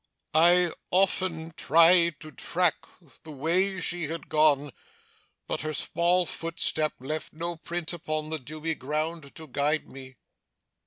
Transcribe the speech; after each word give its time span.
I 0.33 0.71
often 0.89 1.51
tried 1.55 2.19
to 2.21 2.31
track 2.31 2.73
the 3.23 3.29
way 3.29 3.79
she 3.81 4.05
had 4.07 4.29
gone, 4.29 4.71
but 5.47 5.61
her 5.61 5.75
small 5.75 6.25
footstep 6.25 6.93
left 6.99 7.33
no 7.33 7.55
print 7.55 7.93
upon 7.93 8.31
the 8.31 8.39
dewy 8.39 8.73
ground, 8.73 9.35
to 9.35 9.45
guide 9.47 9.87
me. 9.87 10.15